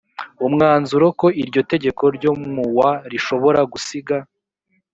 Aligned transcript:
umwanzuro 0.47 1.05
ko 1.19 1.27
iryo 1.41 1.61
tegeko 1.71 2.03
ryo 2.17 2.31
mu 2.53 2.63
wa 2.77 2.91
rishobora 3.11 3.59
gusiga 3.71 4.15